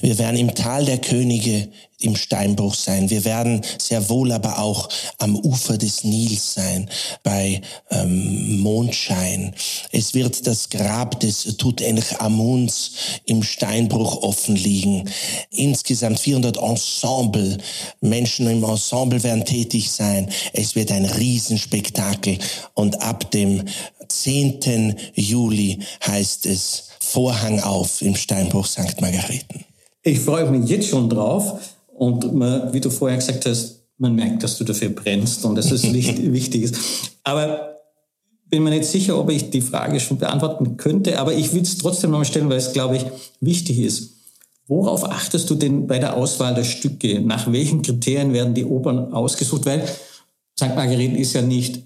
Wir 0.01 0.19
werden 0.19 0.39
im 0.39 0.55
Tal 0.55 0.85
der 0.85 0.99
Könige 0.99 1.69
im 2.01 2.17
Steinbruch 2.17 2.75
sein. 2.75 3.09
Wir 3.09 3.25
werden 3.25 3.63
sehr 3.79 4.09
wohl 4.09 4.33
aber 4.33 4.59
auch 4.59 4.89
am 5.19 5.37
Ufer 5.37 5.79
des 5.79 6.05
Nils 6.05 6.55
sein, 6.55 6.89
bei 7.23 7.63
ähm, 7.91 8.61
Mondschein. 8.61 9.55
Es 9.91 10.13
wird 10.15 10.47
das 10.47 10.69
Grab 10.69 11.21
des 11.21 11.57
Tutanchamuns 11.57 12.93
im 13.27 13.43
Steinbruch 13.43 14.23
offen 14.23 14.57
liegen. 14.57 15.09
Insgesamt 15.51 16.21
400 16.21 16.59
Ensemble, 16.59 17.59
Menschen 18.01 18.49
im 18.49 18.65
Ensemble 18.65 19.23
werden 19.23 19.45
tätig 19.45 19.91
sein. 19.91 20.29
Es 20.53 20.75
wird 20.75 20.93
ein 20.93 21.07
Riesenspektakel 21.07 22.39
und 22.75 23.01
ab 23.01 23.31
dem 23.31 23.65
10. 24.09 24.97
Juli 25.15 25.79
heißt 26.07 26.47
es 26.47 26.85
Vorhang 27.15 27.61
auf 27.61 28.03
im 28.03 28.17
Steinbruch 28.17 28.67
St. 28.67 29.01
Margareten. 29.01 29.65
Ich 30.03 30.19
freue 30.19 30.51
mich 30.51 30.69
jetzt 30.69 30.89
schon 30.89 31.09
drauf. 31.09 31.61
Und 31.95 32.35
man, 32.35 32.73
wie 32.73 32.81
du 32.81 32.91
vorher 32.91 33.19
gesagt 33.19 33.47
hast, 33.47 33.85
man 33.99 34.17
merkt, 34.17 34.43
dass 34.43 34.59
du 34.59 34.65
dafür 34.65 34.89
brennst 34.89 35.45
und 35.45 35.55
dass 35.55 35.71
es 35.71 35.85
wichtig 35.93 36.63
ist. 36.63 36.75
Aber 37.23 37.79
bin 38.47 38.65
mir 38.65 38.71
nicht 38.71 38.87
sicher, 38.87 39.17
ob 39.17 39.31
ich 39.31 39.51
die 39.51 39.61
Frage 39.61 40.01
schon 40.01 40.19
beantworten 40.19 40.77
könnte, 40.77 41.21
aber 41.21 41.35
ich 41.35 41.55
will 41.55 41.63
es 41.63 41.79
trotzdem 41.79 42.11
nochmal 42.11 42.25
stellen, 42.25 42.51
weil 42.51 42.59
es, 42.59 42.73
glaube 42.73 42.97
ich, 42.97 43.07
wichtig 43.41 43.79
ist. 43.79 44.15
Worauf 44.67 45.05
achtest 45.05 45.49
du 45.49 45.55
denn 45.55 45.87
bei 45.87 46.01
der 46.01 46.17
Auswahl 46.17 46.53
der 46.53 46.65
Stücke? 46.65 47.21
Nach 47.21 47.53
welchen 47.53 47.83
Kriterien 47.83 48.33
werden 48.33 48.55
die 48.55 48.65
Opern 48.65 49.13
ausgesucht? 49.13 49.67
Weil 49.67 49.87
St. 50.59 50.75
Margareten 50.75 51.15
ist 51.15 51.35
ja 51.35 51.43
nicht 51.43 51.85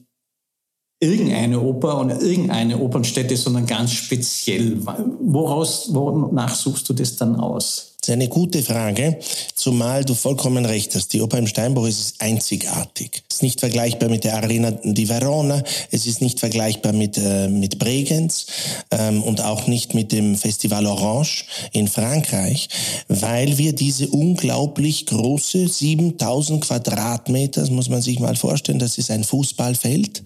irgendeine 1.00 1.60
Oper 1.60 1.98
und 1.98 2.10
irgendeine 2.10 2.78
Opernstätte, 2.78 3.36
sondern 3.36 3.66
ganz 3.66 3.92
speziell. 3.92 4.78
Woraus, 5.20 5.94
wonach 5.94 6.54
suchst 6.54 6.88
du 6.88 6.92
das 6.92 7.16
dann 7.16 7.36
aus? 7.36 7.96
Das 8.08 8.14
ist 8.14 8.22
eine 8.22 8.28
gute 8.28 8.62
Frage, 8.62 9.18
zumal 9.54 10.02
du 10.02 10.14
vollkommen 10.14 10.64
recht 10.64 10.94
hast. 10.94 11.12
Die 11.12 11.20
Oper 11.20 11.36
im 11.36 11.46
Steinbruch 11.46 11.86
ist 11.86 12.14
einzigartig. 12.20 13.22
Es 13.28 13.36
ist 13.36 13.42
nicht 13.42 13.60
vergleichbar 13.60 14.08
mit 14.08 14.24
der 14.24 14.36
Arena 14.36 14.70
di 14.70 15.10
Verona, 15.10 15.62
es 15.90 16.06
ist 16.06 16.22
nicht 16.22 16.40
vergleichbar 16.40 16.94
mit, 16.94 17.18
äh, 17.18 17.48
mit 17.48 17.78
Bregenz 17.78 18.46
ähm, 18.92 19.22
und 19.22 19.42
auch 19.42 19.66
nicht 19.66 19.92
mit 19.92 20.10
dem 20.12 20.36
Festival 20.36 20.86
Orange 20.86 21.44
in 21.72 21.86
Frankreich, 21.86 22.70
weil 23.08 23.58
wir 23.58 23.74
diese 23.74 24.08
unglaublich 24.08 25.04
große 25.04 25.68
7000 25.68 26.64
Quadratmeter, 26.64 27.60
das 27.60 27.68
muss 27.68 27.90
man 27.90 28.00
sich 28.00 28.20
mal 28.20 28.36
vorstellen, 28.36 28.78
das 28.78 28.96
ist 28.96 29.10
ein 29.10 29.22
Fußballfeld, 29.22 30.22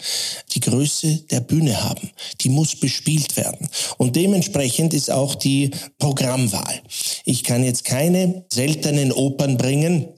die 0.53 0.61
Größe 0.61 1.17
der 1.33 1.41
Bühne 1.41 1.83
haben. 1.83 2.11
Die 2.43 2.49
muss 2.49 2.77
bespielt 2.77 3.37
werden. 3.37 3.69
Und 3.99 4.15
dementsprechend 4.15 4.95
ist 4.95 5.11
auch 5.11 5.35
die 5.35 5.73
Programmwahl. 5.99 6.81
Ich 7.25 7.45
kann 7.45 7.65
jetzt 7.65 7.85
keine 7.85 8.45
seltenen 8.53 9.13
Opern 9.13 9.57
bringen, 9.57 10.09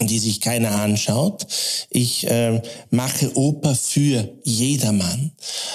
die 0.00 0.18
sich 0.18 0.40
keiner 0.40 0.72
anschaut. 0.72 1.46
Ich 1.90 2.28
äh, 2.28 2.60
mache 2.90 3.36
Oper 3.36 3.74
für 3.74 4.28
jedermann. 4.42 5.32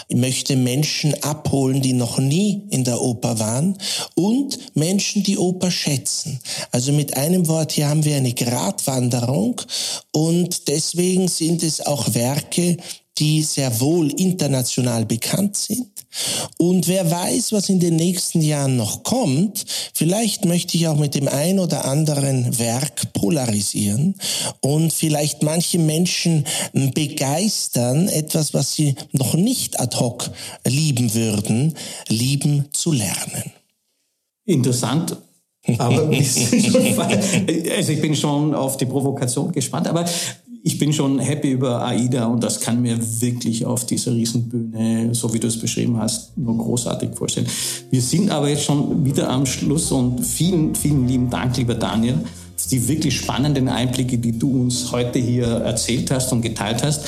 Ich 0.07 0.17
möchte 0.17 0.55
Menschen 0.55 1.13
abholen, 1.23 1.81
die 1.81 1.93
noch 1.93 2.17
nie 2.17 2.63
in 2.69 2.83
der 2.83 3.01
Oper 3.01 3.39
waren 3.39 3.77
und 4.15 4.75
Menschen, 4.75 5.23
die 5.23 5.37
Oper 5.37 5.71
schätzen. 5.71 6.39
Also 6.71 6.91
mit 6.91 7.15
einem 7.15 7.47
Wort, 7.47 7.71
hier 7.73 7.89
haben 7.89 8.05
wir 8.05 8.15
eine 8.15 8.33
Gratwanderung 8.33 9.61
und 10.11 10.67
deswegen 10.67 11.27
sind 11.27 11.63
es 11.63 11.85
auch 11.85 12.13
Werke, 12.13 12.77
die 13.17 13.43
sehr 13.43 13.79
wohl 13.79 14.11
international 14.19 15.05
bekannt 15.05 15.57
sind. 15.57 15.96
Und 16.57 16.87
wer 16.87 17.09
weiß, 17.09 17.51
was 17.51 17.69
in 17.69 17.79
den 17.79 17.95
nächsten 17.95 18.41
Jahren 18.41 18.77
noch 18.77 19.03
kommt, 19.03 19.65
vielleicht 19.93 20.45
möchte 20.45 20.77
ich 20.77 20.87
auch 20.87 20.97
mit 20.97 21.15
dem 21.15 21.27
ein 21.27 21.59
oder 21.59 21.85
anderen 21.85 22.57
Werk 22.57 23.13
polarisieren 23.13 24.15
und 24.61 24.91
vielleicht 24.91 25.43
manche 25.43 25.79
Menschen 25.79 26.45
begeistern, 26.73 28.07
etwas, 28.07 28.53
was 28.53 28.73
sie 28.73 28.95
noch 29.11 29.33
nicht 29.35 29.79
ad 29.79 29.97
hoc 29.97 30.29
lieben 30.65 31.13
würden, 31.13 31.73
lieben 32.07 32.65
zu 32.73 32.91
lernen. 32.91 33.51
Interessant, 34.45 35.17
aber 35.77 36.03
also 36.09 37.91
ich 37.91 38.01
bin 38.01 38.15
schon 38.15 38.55
auf 38.55 38.77
die 38.77 38.85
Provokation 38.85 39.51
gespannt. 39.51 39.87
Aber 39.87 40.05
ich 40.67 40.77
bin 40.77 40.91
schon 40.91 41.19
happy 41.19 41.51
über 41.51 41.81
AIDA 41.81 42.25
und 42.25 42.43
das 42.43 42.59
kann 42.59 42.81
mir 42.81 42.99
wirklich 43.21 43.65
auf 43.65 43.85
dieser 43.85 44.11
Riesenbühne, 44.11 45.15
so 45.15 45.33
wie 45.33 45.39
du 45.39 45.47
es 45.47 45.57
beschrieben 45.57 45.97
hast, 45.97 46.37
nur 46.37 46.57
großartig 46.57 47.11
vorstellen. 47.15 47.47
Wir 47.89 48.01
sind 48.01 48.29
aber 48.29 48.49
jetzt 48.49 48.65
schon 48.65 49.05
wieder 49.05 49.29
am 49.29 49.45
Schluss 49.45 49.93
und 49.93 50.19
vielen, 50.19 50.75
vielen 50.75 51.07
lieben 51.07 51.29
Dank, 51.29 51.55
lieber 51.55 51.73
Daniel, 51.73 52.15
für 52.57 52.67
die 52.67 52.85
wirklich 52.85 53.15
spannenden 53.15 53.69
Einblicke, 53.69 54.17
die 54.17 54.37
du 54.37 54.63
uns 54.63 54.91
heute 54.91 55.19
hier 55.19 55.45
erzählt 55.45 56.11
hast 56.11 56.33
und 56.33 56.41
geteilt 56.41 56.83
hast. 56.83 57.05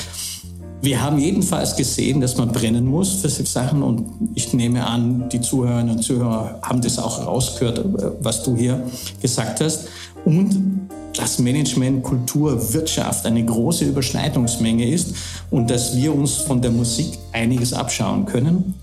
Wir 0.80 1.02
haben 1.02 1.18
jedenfalls 1.18 1.76
gesehen, 1.76 2.22
dass 2.22 2.38
man 2.38 2.52
brennen 2.52 2.86
muss 2.86 3.16
für 3.16 3.28
solche 3.28 3.52
Sachen 3.52 3.82
und 3.82 4.06
ich 4.34 4.54
nehme 4.54 4.86
an, 4.86 5.28
die 5.28 5.42
Zuhörerinnen 5.42 5.96
und 5.96 6.02
Zuhörer 6.02 6.60
haben 6.62 6.80
das 6.80 6.98
auch 6.98 7.26
rausgehört, 7.26 7.84
was 8.22 8.42
du 8.42 8.56
hier 8.56 8.82
gesagt 9.20 9.60
hast. 9.60 9.88
Und 10.24 10.79
dass 11.16 11.38
Management, 11.38 12.02
Kultur, 12.02 12.72
Wirtschaft 12.72 13.26
eine 13.26 13.44
große 13.44 13.84
Überschneidungsmenge 13.84 14.88
ist 14.88 15.14
und 15.50 15.70
dass 15.70 15.96
wir 15.96 16.14
uns 16.14 16.34
von 16.34 16.62
der 16.62 16.70
Musik 16.70 17.18
einiges 17.32 17.72
abschauen 17.72 18.26
können. 18.26 18.74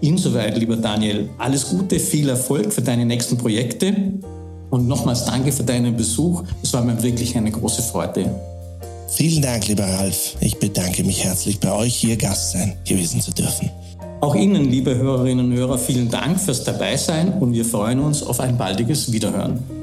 Insoweit, 0.00 0.56
lieber 0.56 0.76
Daniel, 0.76 1.28
alles 1.38 1.68
Gute, 1.68 1.98
viel 1.98 2.28
Erfolg 2.28 2.72
für 2.72 2.82
deine 2.82 3.04
nächsten 3.04 3.36
Projekte 3.36 3.94
und 4.70 4.88
nochmals 4.88 5.24
danke 5.24 5.52
für 5.52 5.64
deinen 5.64 5.96
Besuch. 5.96 6.44
Es 6.62 6.72
war 6.72 6.82
mir 6.82 7.02
wirklich 7.02 7.36
eine 7.36 7.50
große 7.50 7.82
Freude. 7.82 8.34
Vielen 9.08 9.42
Dank, 9.42 9.66
lieber 9.66 9.84
Ralf. 9.84 10.36
Ich 10.40 10.58
bedanke 10.58 11.02
mich 11.02 11.24
herzlich, 11.24 11.58
bei 11.58 11.72
euch 11.72 11.96
hier 11.96 12.16
Gast 12.16 12.52
sein 12.52 12.74
gewesen 12.84 13.20
zu 13.20 13.32
dürfen. 13.32 13.68
Auch 14.20 14.34
Ihnen, 14.34 14.70
liebe 14.70 14.94
Hörerinnen 14.96 15.46
und 15.46 15.56
Hörer, 15.56 15.78
vielen 15.78 16.10
Dank 16.10 16.40
fürs 16.40 16.62
Dabeisein 16.62 17.32
und 17.40 17.52
wir 17.52 17.64
freuen 17.64 18.00
uns 18.00 18.22
auf 18.22 18.38
ein 18.38 18.56
baldiges 18.56 19.12
Wiederhören. 19.12 19.79